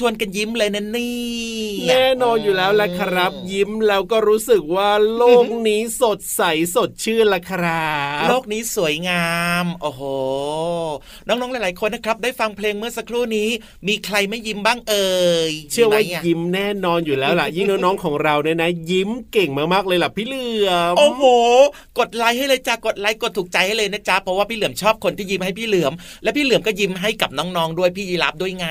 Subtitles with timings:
[0.00, 1.30] ชวนกันยิ้มเลยนะนี่
[1.88, 6.42] แน่นอนอยู่แล้วแหละครับ ยิ้มแล้วก็รู้สึกว่าโลกนี้สดใส
[6.74, 7.90] สดชื่นละครั
[8.24, 9.28] บโลกนี้สวยงา
[9.62, 10.02] มโอ้โห
[11.26, 13.48] น้องๆหลาย ๆคนนะครับ ได้ฟังเพลงเมื่อสักครู่นี้
[13.88, 15.10] มีใครไม่ยิ้มบ้างเอ่
[15.50, 21.22] ยเชื่อว่าไหมะยิ้มแน่นอนอยู่แล้วล่ะ ยิ่งน้องๆของเราเนี่ยนะ ยิ้มเก่งมากๆเลยล่ะพี่เหลือมโอ้โห
[21.98, 28.66] กดไลค์ให้เลยจ้ากดไลค์กดถูกใจให้เลยนะจ๊ะเพราะว่าพี่เหลือมชอบคนที่ยิ้มให้พี่เหลือม และพี่เหลือมก็ยิ้มให้กับน้องๆด้วยพี่ยีรับด้วยไง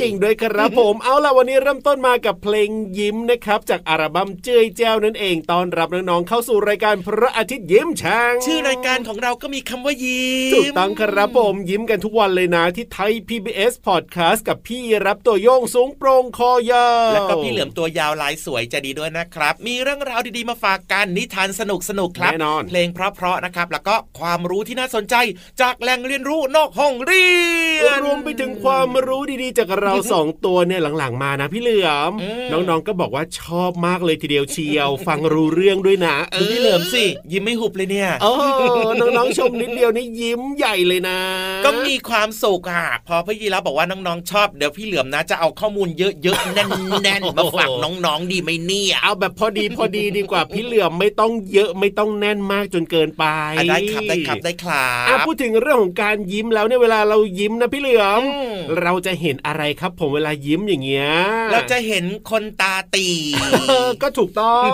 [0.00, 25.14] จริงด้วยครับผมเอาล่ะวันนี้เริ่มต้นมากับเพลงยิ้มนะครับ จากอัลบั้มเจ้ยแจ้วนั่นเองตอนรับน้องๆเข้าสู่รายการพระอาทิตย์ยิ้มช่างชื่อรายการของเราก็มีคำว่ายิ้มถูกต้องครับผมยิ้มกันทุกวันเลยนะที่ไทย PBS Podcast กับพี่รับตัวโยงสูงโปร่งคอยาวแล้วก็พี่เหลือมตัวยาวลายสวยจะดีด้วยนะครับ มีเรื่องราวดีๆมาฝากกันนิทานสนุกสนุกๆครับแน่นอนเพลงเพราะๆนะครับ แล้วก็ความรู้ที่น่าสนใจ
[25.60, 27.26] จากแหล่งเรียนรู้นอกห้องเรี
[27.82, 38.26] ยนรวมไปถึงความรู้ดีๆ จากเราสองตัวเนี่ยหลังๆมานะพี่เหลือมอืมน้องๆก็บอกว่าชอบมากเลยทีเดียวเชียว ฟังรู้เรื่องด้วยนะดูพี่เหลือมสิยิ้มไม่หุบเลยเนี่ยเอ
[38.86, 41.18] อน้องๆชมนิดเดียวนี่ยิ้มใหญ่เลยนะ
[41.64, 53.24] ก็มีความสุขอะพอพี่ยีรับบอกว่าน้องๆชอบเดี๋ยวพี่เหลือมนะ จะเอาข้อมูลเยอะๆแน่นๆมาฝากน้องๆดีไหมเนี่ยเอาแบบพอดีพอดีดีกว่าพี่เหลือมไม่ต้องเยอะไม่ต้องแน่นมากจนเกินไป
[53.56, 61.08] อะได้ครับได้ครับได้ครัอะบพูดถึงเรื่องของการยิ้มแล้วเนี่ยเวลาเรายิ้มนะพี่เหลือมอืมเราจะเห็นอะไรครับผมเวลายิ้มอย่างเงี้ย
[61.52, 63.08] เราจะเห็นคนตาตี
[63.68, 64.70] เออก็ถูกต้อง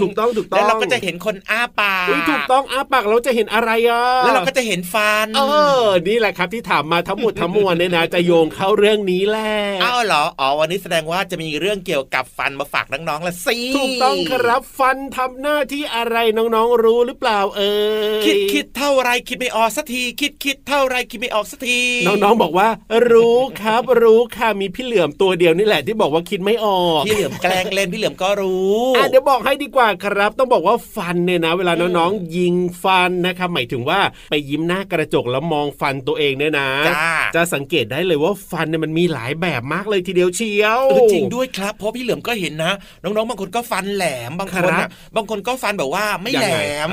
[0.00, 5.40] ถูกต้องถูกต้แล้องวเราก็จะเห็นคนอ้าปากอุ๊ยถูกต้องอ้าปากเราจะเห็นอะไรอะแล้วเราก็จะเห็นฟันเอ
[5.82, 9.52] อนี่แหละครับที่ถามมาทั้งหมดทั้งมวลเนี่ยนะจะโยงเข้าเรื่องนี้แหละ
[9.84, 17.62] อ้าวเหรออ๋อวันนี้แสดงว่าจะมีเรื่องเกี่ยวกับฟันมาฝากน้องๆละสิถูกต้องครับฟันทำหน้าที่อะไรน้องๆรู้หรือเปล่าเอ
[18.10, 22.68] อคิดคิดเท่าไรคิดไม่ออกสักทีคิดคิดเท่าไรคิดไม่ออกสักทีน้องๆบอกว่า
[23.10, 34.00] รู้ครับรู้ค่ะมีพี่เหลือมตัวเดียวนี่แหละที่บอกว่าคิดไม่ออกพี่เหลือมแกล้งเล่นพี่เหลือมก็รู้อะเดี๋ยวบอกให้ดีกว่าครับ ต้องบอกว่าฟันเนี่ยนะ เวลาน้องๆยิงฟันนะครับหมายถึงว่า
[34.30, 42.72] ไปยิ้มหน้ากระจกแล้วมองฟันตัวเองเนี่ยนะจ้าจะสังเกตได้เลยว่าฟันเนี่ยมันมีหลายแบบมากเลยทีเดียวเชียวเออจริงด้วยครับเพราะพี่เหลือมก็เห็นนะ
[43.02, 46.90] น้องๆบางคนก็ฟันแหลมบางคนครันะบบางคนก็ฟันแบบว่าไม่ยังแหลไงม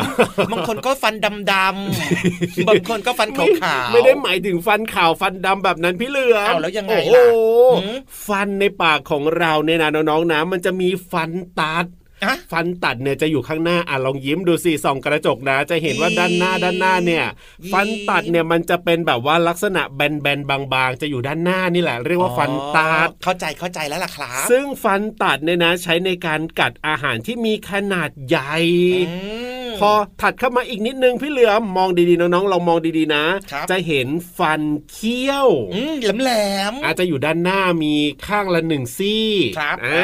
[0.51, 3.45] บางคนก็ฟันดำๆบางคนก็ฟันขา
[3.85, 7.25] วๆไม่ได้หมายถึงฟันขาวฟันดำแบบนั้นพี่เหลือมอ้าวแล้วยังไงโอ้โหล่ะ
[7.73, 7.74] หืม
[8.25, 11.85] ฟันในปากของเราเนี่ยนะน้องๆนะมันจะมีฟันตัด
[12.51, 17.25] ฟันตัดเนี่ยจะอยู่ข้างหน้าอะลองยิ้มดูสิส่องกระจกนะ จะเห็นว่าด้านหน้าด้านหน้าเนี่ย
[17.65, 28.55] ยิ้มฟันตัดเนี่ยมันจะเป็นแบบว่าลักษณะแบนๆบางๆ จะอยู่ด้านหน้านี่แหละ เรียกว่าฟันตัดอ๋อเข้าใจเข้าใจแล้วล่ะครับซึ่งฟันตัดเนี่ยนะ ใช้ในการกัดอาหารที่มีขนาดใหญ่
[29.09, 29.15] อื
[29.51, 29.91] มพอ
[30.21, 34.07] ถัดเข้ามาอีกนิดนึงพี่เหลือมมองดีๆน้องๆลองมองดีๆนะครับจะเห็น
[34.37, 34.61] ฟัน
[34.91, 36.31] เคี้ยวอืมแหลมแหล
[36.71, 37.95] มๆอาจจะอยู่ด้านหน้ามี
[38.27, 40.03] ข้างละหนึ่งซี่ครับอ่า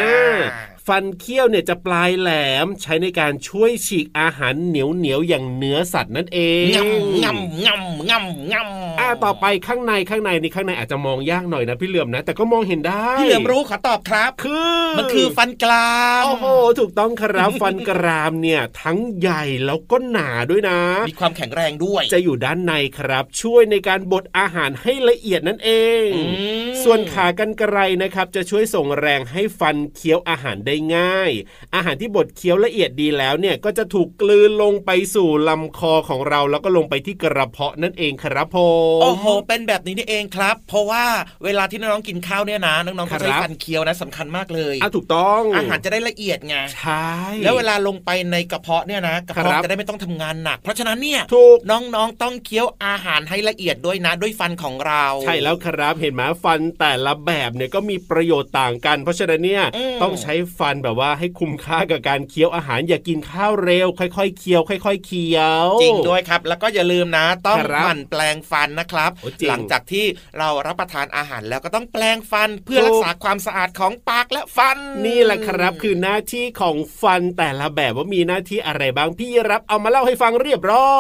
[0.54, 2.30] อ่า ฟันเคี้ยวเนี่ยจะปลายแหล
[2.66, 16.46] มใช้ในการช่วยฉีกอาหารเหนียวเหนียวๆอย่างเนื้อสัตว์นั่นเองงำงำงำงำงำอ่าต่อไปข้างในข้างในนี่ข้างในอาจจะมองยากหน่อยนะพี่เหลือมนะ แต่ก็มองเห็นได้พี่เหลือมรู้ขอตอบครับ คือ มันคือฟันกรามโอ้โห
[16.80, 20.80] ถูกต้องครับฟันกรามเนี่ยทั้งใหญ่แล้วก็หนาด้วยนะ
[21.10, 25.70] มีความแข็งแรงด้วย จะอยู่ด้านในครับ ช่วยในการบดอาหารให้ละเอียดนั่นเอ
[26.06, 26.24] งอื
[26.68, 31.32] มส่วนขากรรไกรนะครับ จะช่วยส่งแรงให้ฟันเคี้ยวอาหารได้ง่าย
[31.76, 38.58] อาหารที่บดเคี้ยวละเอียดดีแล้วเนี่ยก็จะถูกกลืนลงไปสู่ลำคอของเราแล้วก็ลงไปที่กระเพาะนั่นเองครับผ
[38.98, 41.06] มโอ้โห เป็นแบบนี้นี่เองครับ เพราะว่า
[41.46, 47.12] เวลาที่น้องๆกินข้าวเนี่ยนะน้องๆครัเขาบใช้ฟันเคี้ยวนะสำคัญมากเลยอะถูกต้องอาหารจะได้ละเอียดไงใช่
[47.44, 70.06] แล้วเวลาลงไปในกระเพาะเนี่ยนะกระครัเพาะบจะได้ไม่ต้องทำงานหนัก เพราะฉะนั้นเนี่ยถูกน้องๆต้องเคี้ยวอาหารให้ละเอียดด้วยนะด้วยฟันของเรา ใช่แล้วครับเห็นไหมฟันแต่ละแบบเนี่ยก็มีประโยชน์ต่างกัน เพราะฉะนั้นเนี่ยอืมต้องใช้ฟันแบบว่าให้คุ้มค่ากับการเคี้ยวอาหารอย่ากินข้าวเร็ว ค่อยๆเคี้ยว ค่อย ๆ เคี้ยว จริงด้วยครับ แล้วก็อย่าลืมนะ ต้องครับหมั่นแปลงฟันนะครับโอ้จริงหลังจากที่
[70.38, 80.92] เรารับประทานอาหารแล้วก็ต้องแปลงฟันเพื่อถูกรักษาความสะอาดของปากและฟัน นี่แหละครับคือหน้าที่ของฟันแต่ละแบบว่ามีหน้าที่อะไรบ้างพี่รับเอามาเล่าให้ฟังเรียบร้อ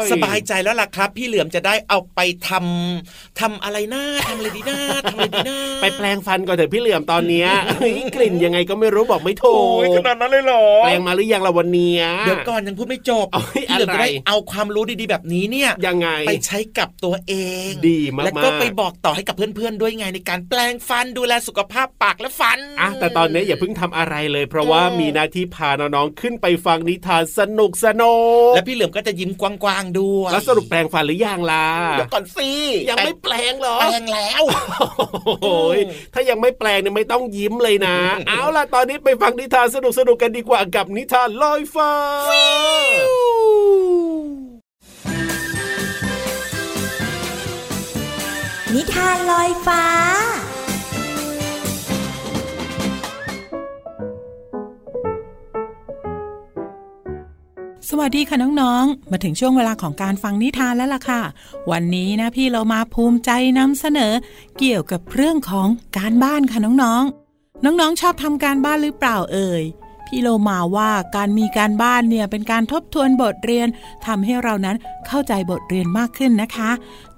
[0.00, 17.34] ยสบายใจแล้วล่ะครับ พี่เหลือมจะได้เอาไปทำทำอะไรนะทำอะไรดีนะทำอะไรดีนะไปแปลงฟันก่อนเถอะพี่เหลือมตอนเนี้ยเฮ้ยกลิ่นยังไงก็ไม่รู้บอกไม่ถูโอ้กยขนาดนั้นเลยเหรอแปลงมาหรือยังละวันเนี้ยเดี๋ยวก่อนยังพูดไม่จบเอ้ยพี่เหลือมอะไรจะได้เอาความรู้ดีๆแบบนี้เนี่ยยังไงไปใช้กับตัวเอ
[17.68, 28.16] ง ดีมากๆแล้วก็ไปบอกต่อให้กับเพื่อนๆด้วยไงในการแปลงฟันดูแลสุขภาพปากและฟันอะแต่ตอนนี้อย่าเพิ่งทำอะไรเลย เพราะว่าอืมมีหน้าที่พาน้องๆขึ้นไปฟังนิทานสนุกสนุ
[28.50, 32.50] กและพี่เหลือมก็จะยิ้มกว้างๆด้วยแล้วสรุปแปลงฟันหรือยังล่ะเดี๋ยวก่อนสิ
[32.90, 34.42] ยังไม่แปลงเหรอแปลงแล้ว
[35.42, 35.78] โอ้ย
[36.14, 37.96] ถ้ายังไม่แปลงเนี่ยไม่ต้องยิ้มเลยนะ
[38.28, 41.92] เอาล่ะตอนนี้ไปฟังนิทานสนุกสนุกๆกันดีกว่ากับนิทานลอยฟ้า
[48.74, 49.84] นิทานลอยฟ้า
[57.92, 61.22] สวัสดีค่ะน้องๆ มาถึงช่วงเวลาของการฟังนิทานแล้วล่ะค่ะ
[61.70, 64.12] วันนี้นะพี่เรามาภูมิใจนำเสนอ
[64.58, 67.19] เกี่ยวกับเรื่องของการบ้านค่ะน้องๆ
[67.64, 69.62] น้องๆชอบทำการบ้านหรือเปล่าเอ่ย
[70.06, 73.68] พี่โลมาว่าการมีการบ้านเนี่ยเป็นการทบทวนบทเรียน
[74.06, 74.76] ทำให้เรานั้น
[75.06, 76.70] เข้าใจบทเรียนมากขึ้นนะคะ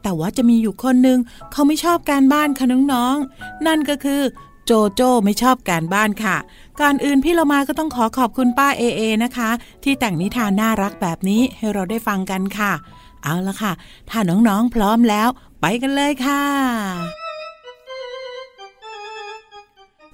[0.03, 1.19] แต่ว่าจะมีอยู่คนหนึ่ง
[1.53, 4.23] เขาไม่ชอบการบ้านค่ะน้องๆ นั่นก็คือ
[4.67, 6.37] โจโจ้ไม่ชอบการบ้านค่ะ
[6.81, 9.51] ก่อนอื่นพี่เรามาก็ต้องขอขอบคุณป้าเอเอนะคะ
[9.85, 12.73] ที่แต่งนิทานน่ารักแบบนี้ให้เราได้ฟังกันค่ะ
[13.23, 13.73] เอาละค่ะ
[14.11, 15.29] ถ้าน้องๆพร้อมแล้ว
[15.61, 17.22] ไปกันเลยค่ะ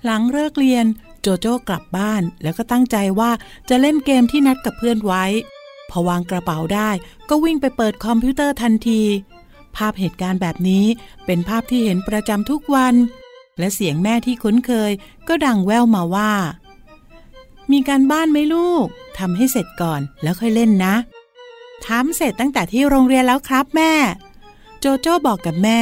[0.05, 0.87] หลังเลิกเรียน
[1.21, 3.31] โจโจ้กลับบ้านแล้วก็ตั้งใจว่า
[3.69, 5.25] จะเล่นเกมที่นัดกับเพื่อนไว้
[5.91, 6.91] พอวางกระเป๋าได้
[7.29, 9.03] ก็วิ่งไปเปิดคอมพิวเตอร์ทันที
[9.77, 10.87] ภาพเหตุการณ์แบบนี้
[11.27, 12.95] เป็นภาพที่เห็นประจำทุกวัน
[13.59, 14.93] และเสียงแม่ที่คุ้นเคย
[15.29, 16.33] ก็ดังแว่วมาว่า
[17.73, 18.87] มีการบ้านไหมลูก
[19.19, 20.95] ทำให้เสร็จก่อนแล้วค่อยเล่นนะ
[21.87, 23.93] ทำเสร็จตั้งแต่ที่โรงเรียนแล้วครับแม่
[24.81, 25.81] โจโจ้บอกกับแม่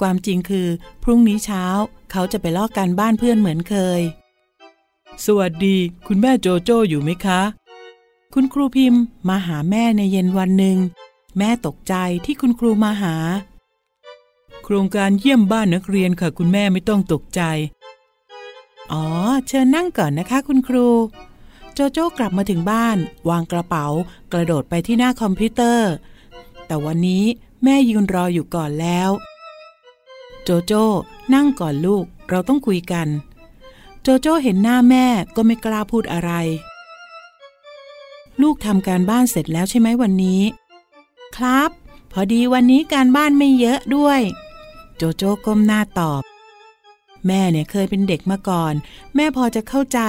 [0.00, 0.68] ความจริงคือ
[1.02, 1.64] พรุ่งนี้เช้า
[2.10, 4.00] เขาจะไปลอกการบ้านเพื่อนเหมือนเคย
[5.24, 5.76] สวัสดี
[6.06, 7.40] คุณแม่โจโจ้อยู่ไหมคะ
[8.34, 10.78] คุณครูพิมพ์มาหาแม่ในเย็นวันหนึ่ง
[11.38, 11.94] แม่ตกใจ
[12.24, 13.16] ที่คุณครูมาหา
[14.64, 17.42] โครงการเยี่ยมบ้านนักเรียนค่ะ คุณแม่ไม่ต้องตกใจ
[18.92, 19.04] อ๋อ
[19.46, 20.88] เชิญนั่งก่อนนะคะ คุณครู
[21.74, 22.96] โจโจ้กลับมาถึงบ้าน
[23.28, 23.86] วางกระเป๋า
[24.32, 25.90] กระโดดไปที่หน้าคอมพิวเตอร์
[26.66, 27.24] แต่วันนี้
[27.64, 29.10] แม่ยืนรออยู่ก่อนแล้ว
[30.44, 30.84] โจโจ้
[31.34, 33.08] นั่งก่อนลูกเราต้องคุยกัน
[34.02, 35.06] โจโจ้เห็นหน้าแม่
[35.36, 36.32] ก็ไม่กล้าพูดอะไร
[38.42, 40.42] ลูกทำการบ้านเสร็จแล้วใช่ไหมวันนี้
[41.36, 41.70] ครับ
[42.12, 44.20] พอดีวันนี้การบ้านไม่เยอะด้วย
[44.96, 46.22] โจโจ้ก้มหน้าตอบ
[47.26, 48.74] แม่เนี่ยเคยเป็นเด็กมาก่อน
[49.14, 50.00] แม่พอจะเข้าใจ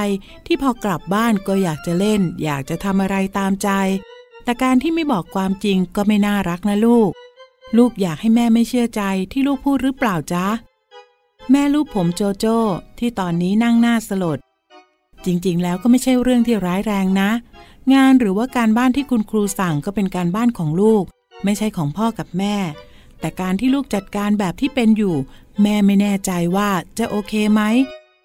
[0.45, 3.69] ที่พอกลับบ้านก็อยากจะเล่น อยากจะทำอะไรตามใจ
[4.43, 7.11] แต่การที่ไม่บอกความจริงก็ไม่น่ารักนะลูก
[7.77, 10.45] ลูกอยากให้แม่ไม่เชื่อใจที่ลูกพูดหรือเปล่าจ๊ะ
[11.51, 12.57] แม่ลูกผมโจโจ้
[12.99, 14.39] ที่ตอนนี้นั่งหน้าสลด
[15.25, 17.29] จริงๆ แล้วก็ไม่ใช่เรื่องที่ร้ายแรงนะ
[17.93, 21.03] งานหรือว่าการบ้านที่คุณครูสั่งก็เป็นการบ้านของลูก
[21.43, 22.55] ไม่ใช่ของพ่อกับแม่
[23.19, 25.15] แต่การที่ลูกจัดการแบบที่เป็นอยู่
[25.61, 27.61] แม่ไม่แน่ใจว่าจะโอเคไหม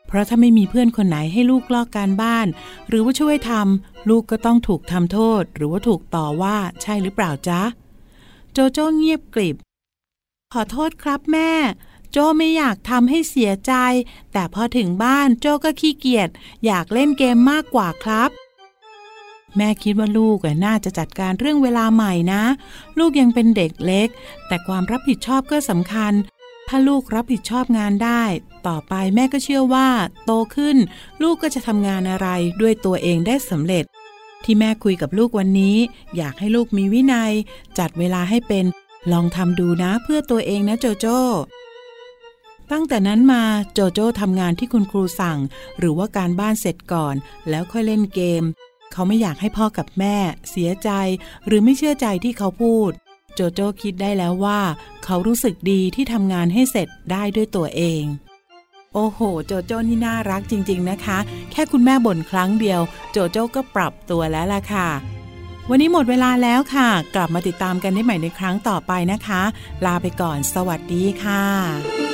[0.07, 2.47] เพราะถ้าไม่มีเพื่อนคนไหนให้ลูกลอกการบ้าน
[2.89, 7.61] หรือว่าช่วยทำลูกก็ต้องถูกทำโทษ หรือว่าถูกต่อว่าใช่หรือเปล่าจ๊ะ
[8.52, 9.57] โจโจ้เงียบกริบ
[10.52, 11.52] ขอโทษครับแม่
[12.11, 13.73] โจไม่อยากทำให้เสียใจ
[14.33, 16.28] แต่พอถึงบ้านโจก็ขี้เกียจ
[16.66, 18.30] อยากเล่นเกมมากกว่าครับ
[19.57, 22.42] แม่คิดว่าลูกน่าจะจัดการเรื่องเวลาใหม่นะ
[22.99, 24.09] ลูกยังเป็นเด็กเล็ก
[24.47, 26.12] แต่ความรับผิดชอบก็สำคัญ
[26.69, 28.23] ถ้าลูกรับผิดชอบงานได้
[28.66, 29.88] ต่อไปแม่ก็เชื่อว่า
[30.25, 30.76] โตขึ้น
[31.23, 32.28] ลูกก็จะทำงานอะไร
[32.61, 33.85] ด้วยตัวเองได้สำเร็จ
[34.45, 35.77] ที่แม่คุยกับลูกวันนี้
[36.17, 37.33] อยากให้ลูกมีวินัย
[37.79, 38.65] จัดเวลาให้เป็น
[39.13, 41.19] ลองทำดูนะเพื่อตัวเองนะโจโจ้
[42.73, 43.43] ตั้งแต่นั้นมา
[43.73, 45.39] โจโจ้ทำงานที่คุณครูสั่ง
[45.79, 47.15] หรือว่าการบ้านเสร็จก่อน
[47.49, 48.45] แล้วค่อยเล่นเกม
[48.93, 50.17] เขาไม่อยากให้พ่อกับแม่
[50.51, 50.91] เสียใจ
[51.47, 52.91] หรือไม่เชื่อใจที่เขาพูด
[53.35, 54.61] โจโจ้คิดได้แล้วว่า
[55.05, 58.03] เขารู้สึกดีที่ทำงานให้เสร็จได้ด้วยตัวเอง
[58.95, 61.19] โอ้โห โจโจ้นี่น่ารักจริง ๆ นะคะ
[61.51, 62.81] แค่คุณแม่บ่นครั้งเดียว
[63.13, 64.89] โจโจ้ก็ปรับตัวแล้วล่ะค่ะ
[65.71, 69.43] วันนี้หมดเวลาแล้วค่ะ กลับมาติดตามกันได้ใหม่ในครั้งต่อไปนะคะ
[69.85, 72.10] ลาไปก่อน สวัสดีค่ะ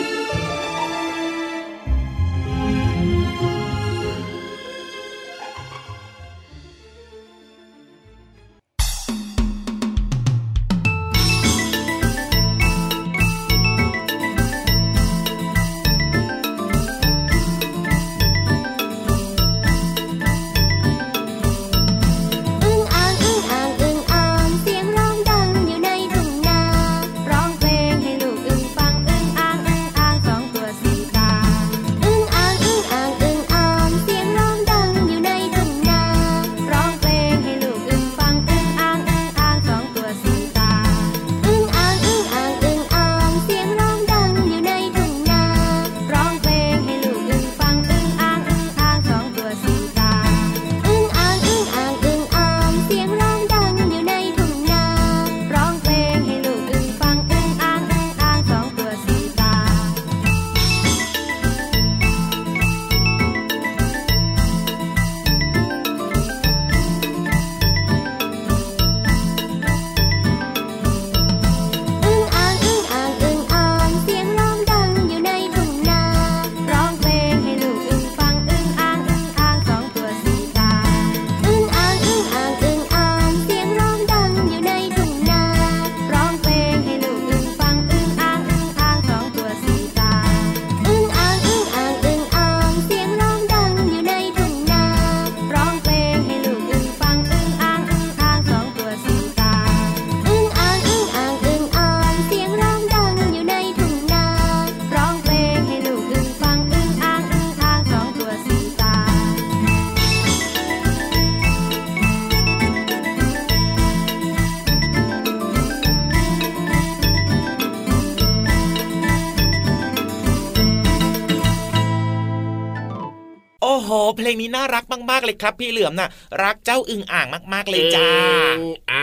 [124.16, 126.10] เพลงนี้น่ารักมากๆเลยครับ พี่เหลือมน่ะ
[126.42, 128.10] รักเจ้าอึ่งอ่างมาก ๆเลยจ้า
[128.48, 128.58] อง
[128.90, 129.02] อ่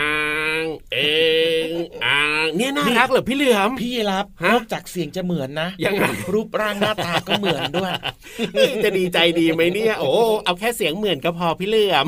[0.63, 0.98] างเอ
[1.65, 1.70] ง
[2.05, 7.91] อ่างเนี่ยน่ารักเหรอพี่เหลือมพี่รับฮะนอกจากเสียงจะเหมือนนะยังไงรูปร่างหน้าตาก็เหมือนด้วย
[8.53, 10.10] เฮ้ยจะดีใจดีไหมเนี่ยโอ้
[10.46, 12.05] เอาแค่เสียงเหมือนก็พอพี่เหลือม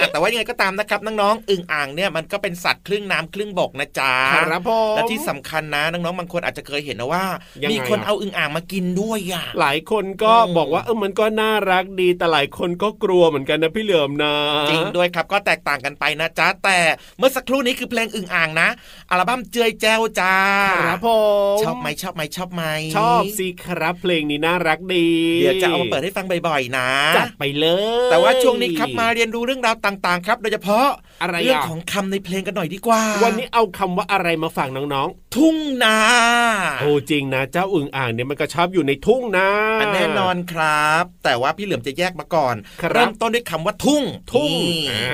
[0.00, 7.24] อะแต่ว่ายังไงก็ตามนะครับน้องๆอึ่งอ่างเนี่ยมันก็เป็นสัตว์ครึ่งน้ำครึ่งบกนะจ๊ะครับผมและที่สำคัญนะน้องๆบางคนอาจจะเคยเห็นนะว่า
[7.62, 14.34] ยังไงมีคนอะเอาอึ่งอ่างมากินด้วยอะหลายคนก็อืมบอกว่าเออมันก็น่ารักดีแต่หลายคนก็กลัวเหมือนกันนะพี่เหลือมนะ
[14.70, 16.78] จริงด้วยครับก็แตกต่างกันไปนะจ๊ะแต่
[17.18, 18.68] เมื่อสักครู่นี้คือเพลงอึ่งอ่างนะ
[19.10, 20.36] อัลบั้มเจยแจวจ้า
[20.84, 21.08] ครับผ
[21.56, 22.62] มชอบไหมชอบไหมชอบไหม
[22.96, 25.08] ชอบสิครับเพลงนี้น่ารักดี
[25.40, 27.66] เดี๋ยวจะเอามาเปิดให้ฟังบ่อยๆนะจัดไปเล
[28.06, 30.86] ย แต่ว่าช่วงนี้ครับมาเรียนรู้เรื่องราวต่างๆ ครับ โดยเฉพาะ
[31.22, 39.48] อะไรเรื่องอะของคำในเพลงกันหน่อยดีกว่า วันนี้เอาคำว่าอะไรมาฝากน้องทุ่งนาๆโอ้จริงนะ เจ้าอึ่งอ่างเนี่ยมันก็ชอบอยู่ในทุ่งนา
[39.80, 45.04] อันแน่นอนครับ แต่ว่าพี่เหลือมจะแยกมาก่อนครับเริ่มต้นด้วยคำว่าทุ่ง ทุ่งนี่อ่า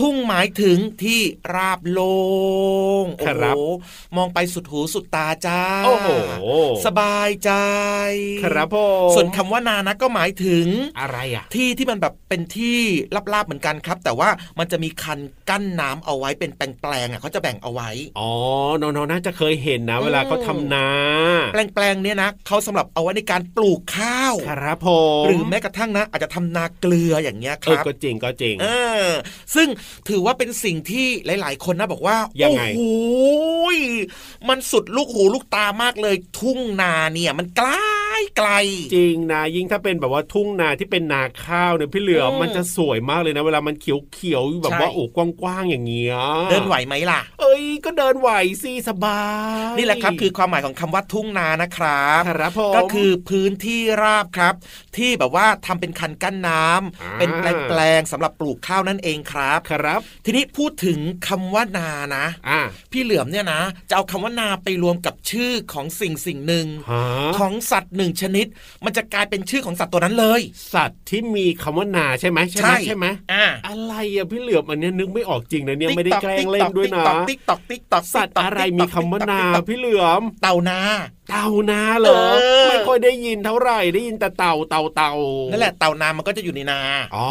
[0.00, 1.20] ทุ่งหมายถึงที่
[1.54, 2.17] ราบโล่ง
[3.18, 3.56] โอ้คโหรับ
[4.16, 6.10] มองไปสุดหูสุดตาจ้าโอ้โห
[6.86, 7.50] สบายใจ
[8.42, 8.76] ครับผ
[9.08, 10.66] มส่วนคำว่านานะก็หมายถึง
[11.00, 12.78] อะไรอะ ที่ที่มันแบบเป็นที่
[13.32, 18.30] ลาบๆเหมือนกันครับ แต่ว่ามันจะมีคันกั้นน้ำเอาไว้เป็นแปลงๆอะเขาจะแบ่งเอาไว้อ๋อ
[18.80, 20.88] น้องๆน่าจะเคยเห็นนะ เวลาเขาทำนา
[21.52, 24.88] แปลงๆเนี่ยนะเขาสำหรับเอาไว้ในการปลูกข้าวครับผ
[25.22, 28.66] มหรือแม้กระทั่งนะ อาจจะทำนาเกลืออย่างเงี้ยคเออรับก็จริงก็จริงเอ
[29.04, 29.06] อ
[29.54, 29.68] ซึ่ง
[30.08, 33.68] ถือว่าเป็นสิ่งที่หลาย ๆ คนนะบอกว่ายังไงโอ้โห
[34.48, 37.97] มันสุดลูกหูลูกตามากเลยทุ่งนาเนี่ยมันใกล้
[38.36, 38.50] ไกล
[38.94, 46.16] จริงนะยิ่งถ้าเป็นแบบว่าทุ่งนาที่เป็นนาข้าวเนี่ยพี่เหลือมอืมมันจะสวยมากเลยนะ เวลามันเขียวเขียวๆแบบใช่ว่าโอ้กว้างๆอย่างเงี้ย
[46.50, 48.30] เดินไหวไหมล่ะ เอ้ยก็เดินไหว
[48.62, 49.22] สิสบา
[49.72, 54.54] ย นี่แหละครับคือความหมายของคำว่าทุ่งนานะครับครับผมก็คือพื้นที่ราบครับ
[54.96, 60.98] ที่แบบว่าทำเป็นคันกั้นน้ำอ่าเป็นแปลงๆสำหรับปลูกข้าวนั่นเองครับครับ ทีนี้พูดถึง
[61.28, 62.60] คำว่านานะอ่า
[62.92, 67.04] พี่เหลือมเนี่ยนะ จะเอาคำว่านาไปรวมกับชื่อของสิ่งสิ่งหนึ่งฮะ
[67.38, 68.46] ของสัตว์หนึ่งชนิด
[68.84, 70.40] มันจะกลายเป็นชื่อของสัตว์ตัวนั้นเลย
[70.74, 80.80] สัตว์ที่มีคำว่านาใช่ไหมใช่ไหมใช่ไหมอ่าอะไรอะพี่เหลือมอันเนี้ยนึกไม่ออกจริงนะเนี่ยไม่ได้แกล้งเล่นด้วยนะ tick tock tick tock สัตว์อะไรมีคำว่านาพี่เหลือมเต่านา
[81.28, 85.12] เต่านาเหรอเออไม่ค่อยได้ยินเท่าไหร่ได้ยินแต่เต่าเต่าเต่า
[85.50, 86.80] นั่นแหละเต่านามันก็จะอยู่ในนา
[87.16, 87.28] อ๋อ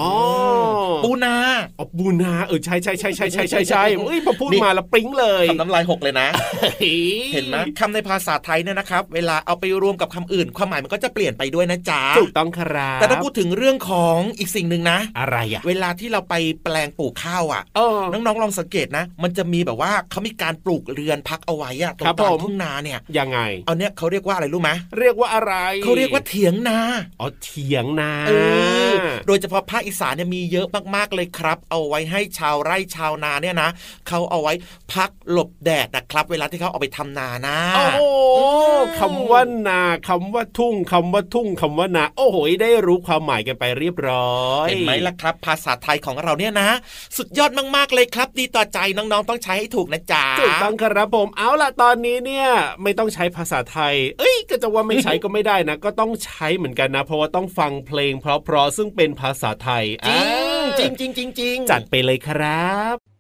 [1.04, 1.36] ปูนา
[1.80, 6.27] อ๋อปูนาเออใช่ใช่ใช่ใช่ใช่ใช่ใช่เอ้ยพอพูดมาแล้วปิ๊งเลยคำน้ำลายหกเลยนะ
[6.62, 7.01] เฮ้ย
[7.34, 25.53] เห็นไหมคำในภาษาไทยเนี่ยนะครับ เวลาเอาไปรวมกับคำอื่น ความหมายมันก็จะเปลี่ยนไปด้วยนะจ๊ะถูกต้องครับแต่ถ้าพูดถึงเรื่องของอีกสิ่งหนึ่งนะ อะไรอะเวลาที่เราไปแปลงปลูกข้าวอะเออน้องๆลองสังเกตนะ มันจะมีแบบว่าเขามีการปลูกเรือนพักเอาไว้อะตรครังบกลางผมทุ่งนาเนี่ยยังไงเอาเนี้ยเขาเรียกว่าอะไรรู้ไหมเรียกว่าอะไร
[25.84, 26.79] เขาเรียกว่าเถียงนา
[27.20, 28.32] อ๋อเถียงนาเอ
[28.94, 28.96] อ
[29.27, 33.70] โดยเฉพาะภาคอีสานเนี่ยมีเยอะมากๆเลยครับ เอาไว้ให้ชาวไร่ชาวนาเนี่ยนะ
[34.08, 34.53] เขาเอาไว้
[34.94, 38.01] พักหลบแดดนะครับ เวลาที่เขาเอาไปทำนานะโอ้โห
[38.84, 46.70] มคำว่านาคำว่าทุ่งคำว่าทุ่งคำว่านา โอ้โหได้รู้ความหมายกันไปเรียบร้อยเห็นไหมล่ะครับ ภาษาไทยของเราเนี่ยนะ
[47.17, 52.48] สุดยอดมากๆเลยครับ ดีต่อใจน้องๆต้องใช้ให้ถูกนะจ๊ะถูกต้องครับผมเอาล่ะตอนนี้เนี่ย
[52.84, 63.17] ไม่ต้องใช้ภาษาไทย เอ้ยก็จะว่าไม่ใช้ก็ไม่ได้นะ ก็ต้องใช้เหมือนกันนะ เพราะว่าต้องฟังเพลงเพราะๆซึ่งเป็นภาษาไทยจริงอ่าจริงจริงจริงจริงจัดไปเลยครับ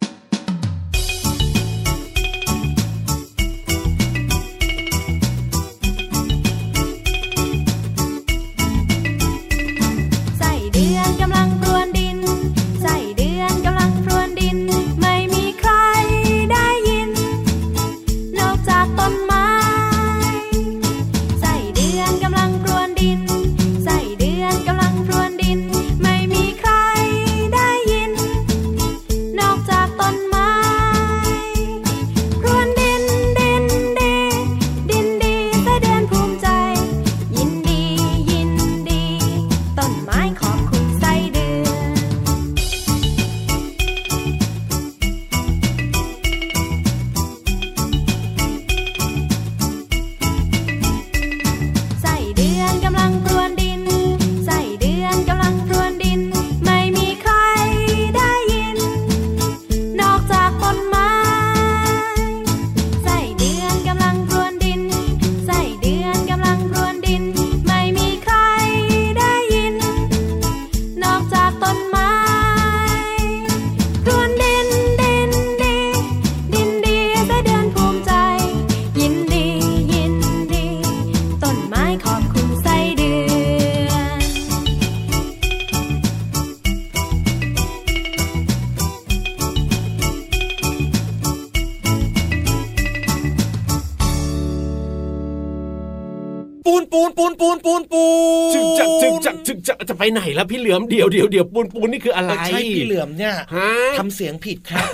[96.67, 98.03] ปูนปูนปูนปูนปูนปู
[98.51, 104.87] นจึกจักจึกจักจึกจักจะไปไหนแล้วพี่เหลือมเดี๋ยวเดี๋ยวเดี๋ยวปูนปูนนี่คืออะไรเออใช่พี่เหลือมเนี่ยฮะทำเสียงผิดครับ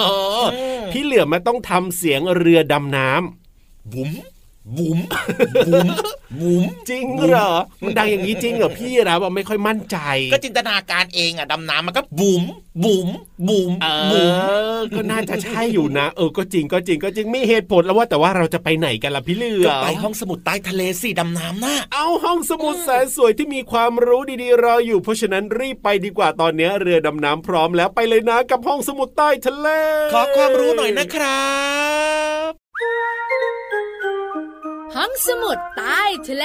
[0.00, 0.14] อ๋อ
[0.92, 4.10] พี่เหลือมมาต้องทำเสียงเรือดำน้ำบุ๋ม
[4.76, 4.98] บุ๋ม
[5.68, 5.88] บุ๋ม
[6.40, 7.50] บุ๋มจริงเหรอ
[7.82, 9.96] มันดังอย่างนี้จริงเหรอพี่นะว่าไม่ค่อยมั่นใจ
[10.32, 12.42] ก็จินตนาการเองอะดำน้ำมันก็บุ๋ม
[12.84, 13.08] บุ๋ม
[13.48, 14.34] บุ๋มเอบุ๋ม
[14.78, 29.68] อก็น่าจะใช่อยู่นะ เออก็จริงก็จริงก็จริงมีเหตุผลแล้วว่าแต่ว่าเราจะไปไหนกันล่ะพี่เหลือก็มไปห้องสมุดใต้ทะเลสิดำน้ำน่ะเอาห้องสมุดแสนสวยที่มีความรู้ดีๆรออยู่ เพราะฉะนั้นรีบไปดีกว่าตอนนี้เรือดำน้ำพร้อมแล้วไปเลยนะกับห้องสมุดใต้ทะเล
[30.12, 31.46] ขอความรู้หน่อยนะครั
[32.48, 32.50] บ
[34.94, 36.44] ห้องสมุดใต้ทะเล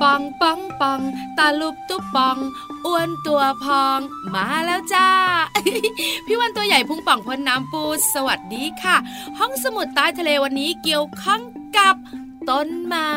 [0.00, 1.00] ปองปองปอง
[1.38, 2.38] ตาลุบตุ๊บปอง
[2.86, 4.00] อ้วนตัวพอง
[4.34, 5.08] มาแล้วจ้า
[6.26, 7.82] พี่วันตัวใหญ่พุงป่องพ้นน้ำปู
[8.14, 8.96] สวัสดีค่ะ
[9.38, 11.40] ห้องสมุดใต้ทะเลวันนี้เกี่ยวข้อง
[11.76, 11.94] กับ
[12.50, 13.14] ต้นไม้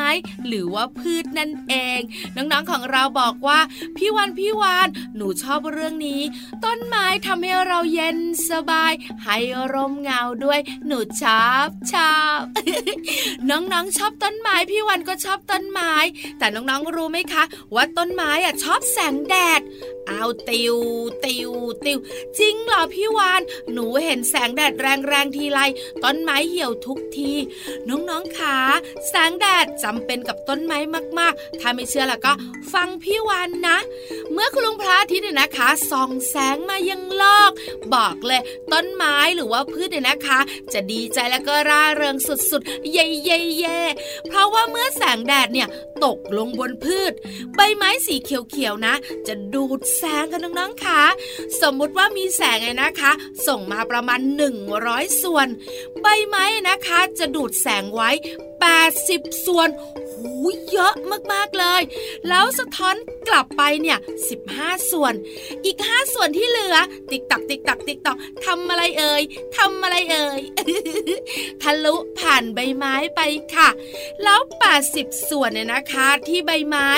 [0.48, 2.00] หรือว่าพืชนั่นเอง
[2.36, 3.60] น้องๆของเราบอกว่า
[3.98, 6.22] พี่วันพี่วานหนูชอบเรื่องนี้
[6.65, 8.17] ต้นไม้ทำให้เราเย็น
[8.50, 9.38] สบาย ให้
[9.74, 12.39] ร่มเงาด้วย หนูชอบชอบ
[13.50, 15.94] น้องๆชอบต้นไม้พี่วันก็ชอบต้นไม้
[16.39, 17.44] แต่น้องๆรู้ไหมคะ
[17.76, 19.62] ว่าต้นไม้อะชอบแสงแดด
[20.08, 20.76] เอาติว
[21.26, 21.52] ติว
[21.86, 21.98] ติว
[22.40, 23.42] จริงเหรอพี่วาน
[23.74, 25.60] หนูเห็นแสงแดดแรงๆทีไร
[26.04, 27.32] ต้นไม้เหี่ยวทุกที
[27.88, 28.58] น้องๆขา
[29.10, 30.78] แสงแดดจำเป็นกับต้นไม้
[31.20, 32.34] มากๆ ถ้าไม่เชื่อแล้วก็
[32.74, 33.78] ฟังพี่วานนะ
[34.32, 37.52] เมื่อคุณลุงพระอาทิตย์เนี่ยนะคะส่องแสงมายังโลก
[37.94, 38.42] บอกเลย
[38.74, 40.40] ต้นไม้หรือว่าพืชเนี่ยนะคะ
[40.74, 43.80] จะดีใจแล้วก็ร่าเริงสุดๆ เย่เย่เย่
[44.28, 45.68] เพราะว่าเมื่อแสงแดดเนี่ย
[46.06, 47.14] ตกลงบนพืช
[47.56, 48.94] ใบไม้สีเขียวๆนะ
[49.28, 51.01] จะดูดแสงกันน้องๆค่ะ
[51.62, 53.12] สมมุติว่ามีแสงไงนะคะ
[53.47, 54.19] ส่งมาประมาณ
[54.71, 55.47] 100 ส่วน
[56.01, 58.10] ใบไม้นะคะ จะดูดแสงไว้
[58.77, 59.69] 80 ส่วน
[60.72, 60.94] เยอะ
[61.34, 61.82] มากๆเลย
[62.30, 62.96] แล้วสะท้อน
[63.28, 63.98] กลับไปเนี่ย
[64.44, 65.14] 15 ส่วน
[65.66, 66.78] อีก 5 ส่วนที่เหลือ
[67.12, 69.22] ติ๊กตักติ๊กตักติ๊กตักทำอะไรเอ่ย
[69.58, 70.42] ทำอะไรเอ่ย
[71.62, 73.22] ทะลุผ่านใบไม้ไป
[73.56, 73.70] ค่ะ
[74.24, 74.40] แล้ว
[74.84, 76.90] 80 ส่วนเนี่ยนะคะ ที่ใบไม้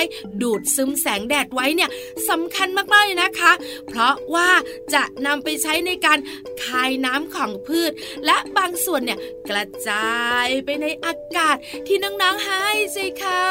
[0.42, 1.90] ดูดซึมแสงแดดไว้เนี่ย
[2.30, 3.52] สำคัญมากๆเลยนะคะ
[3.88, 4.50] เพราะว่า
[4.94, 6.20] จะนำไปใช้ในการ
[6.64, 7.92] คายน้ำของพืช
[8.26, 10.14] และบางส่วนเนี่ยกระจา
[10.46, 11.56] ยไปในอากาศ
[11.88, 13.49] ที่น้องๆหายใจเข้า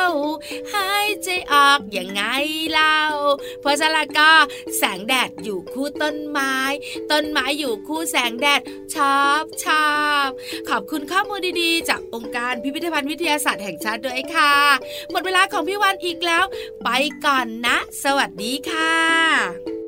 [0.75, 2.22] หายใจออกอย่างไง
[2.72, 3.01] เล่า
[3.61, 4.33] เพราะฉะนั้นก็
[4.79, 6.57] แสงแดดอยู่คู่ต้นไม้
[7.11, 8.61] ต้นไม้อยู่คู่แสงแดด
[8.94, 9.92] ชอบชอ
[10.27, 10.29] บ
[10.68, 14.55] ขอบคุณข้อมูลดีๆ จากองค์การพิพิธภัณฑ์วิทยาศาสตร์แห่งชาติด้วยค่ะ
[15.11, 16.44] หมดเวลาของพี่วันอีกแล้ว
[16.85, 16.88] ไป
[17.25, 19.82] ก่อนนะ สวัสดีค่ะ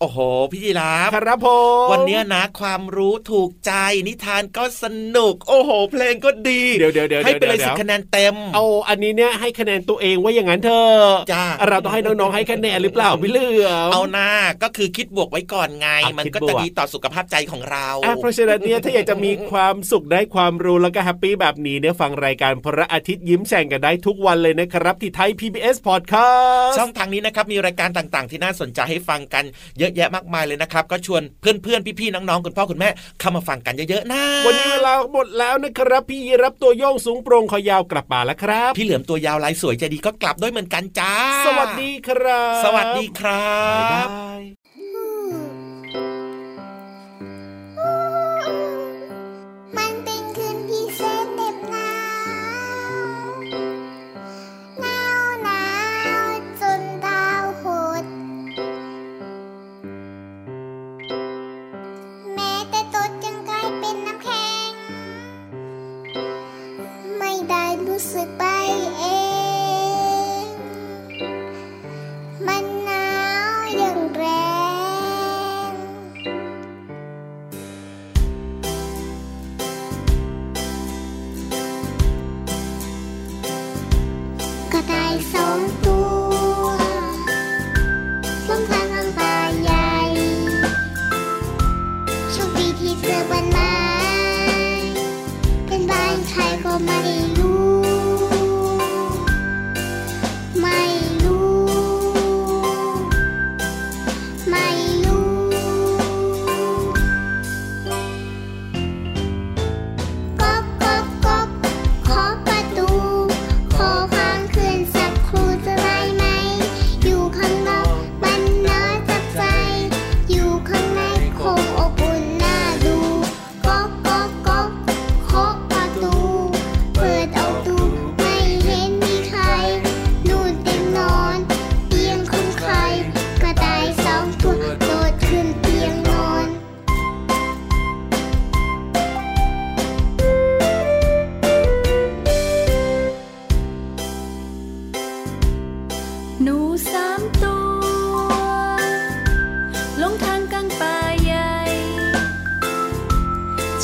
[0.00, 0.18] โอ้โห
[0.52, 1.48] พี่ยีราฟครับผ
[1.84, 3.72] มวันเนี้ยนะความรู้ถูกใจ
[4.08, 4.84] นิทานก็ส
[5.16, 14.30] นุก โอ้โห เพลงก็ดีเดี๋ยวเดี๋ยวเดี๋ยวให้ไปเลยดี๋สิวคะแนนเต็มเอาอันนี้เนี่ยให้คะแนนตัวเองว่าอย่างนั้นเถอะจ้าเราต้องให้น้องๆให้คะแนนหรือเปล่าพี่เหลือมเอาหน้า
[14.62, 29.46] ก็คือคิดบวกไว้ก่อนไงอะมันคิดก็บวจะกดีต่อสุขภาพใจของเราอะเพราะฉะนั้นเนี่ยถ้าอยากจะมีความสุขได้ความรู้แล้วก็แฮปปี้แบบนี้เนี่ยฟังรายการพระอาทิตย์ยิ้มแฉ่งกันได้ทุกวันเลยนะครับที่ไทย PBS Podcast ช่องทางนี้นะครับมีรายการต่างๆ ที่น่าสนใจให้ฟังกัน
[29.78, 32.88] เยอะแยะมากมายเลยนะครับ ก็ชวนเพื่อนๆพี่ๆน้องๆคุณพ่อคุณแม่
[33.20, 41.14] เข้ามาฟังกันเยอะๆนะวันนี้เวลาหมดแล้วนะครับ พี่รับตัวโยงสูงโปร่งคอยาวกลับป่าแล้วครับ พี่เหลือมตัวยาวลายสวยใจดีก็กลับด้วยเหมือนกันจ้า
[41.46, 43.58] สวัสดีครับ สวัสดีครั
[44.06, 44.57] บ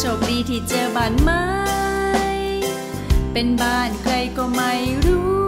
[0.04, 1.44] ชคดีที่เจอบ้านไม้
[3.32, 4.72] เป็นบ้านใครก็ไม่
[5.04, 5.43] รู้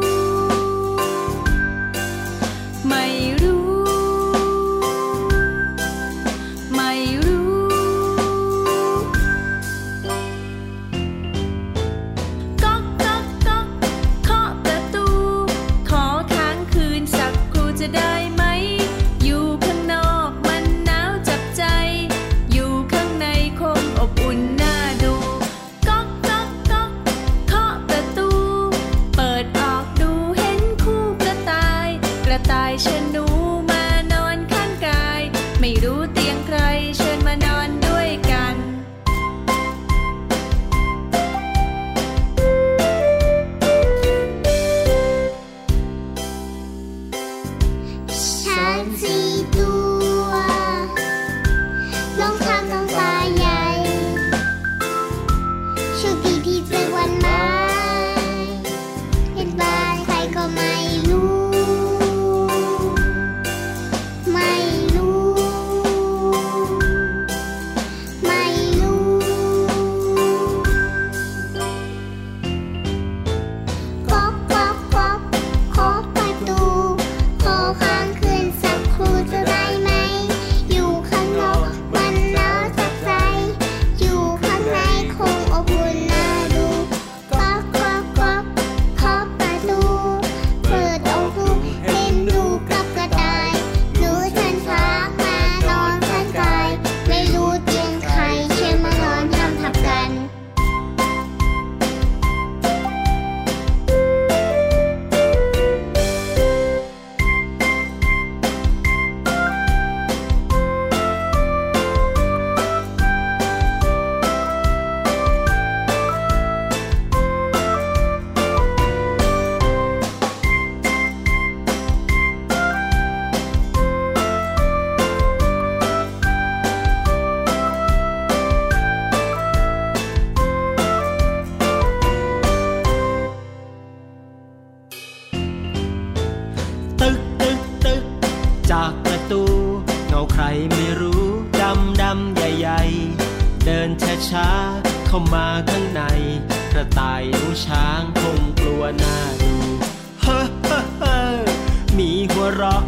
[152.61, 152.81] ราะ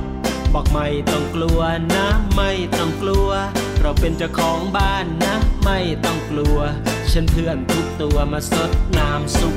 [0.54, 1.60] บอกไม่ต้องกลัว
[1.94, 3.28] นะ ไม่ต้องกลัว
[3.80, 6.58] เราเป็นเจ้าของบ้านนะ ไม่ต้องกลัว
[7.12, 9.56] ฉันเพื่อนทุกตัวมาสดน้ำสุข